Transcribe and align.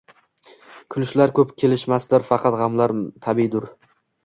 Kulishlar 0.95 1.33
koʻb 1.41 1.51
kelishmasdir, 1.65 2.27
faqat 2.33 2.59
gʻamlar 2.65 2.97
tabiiydur 3.29 3.71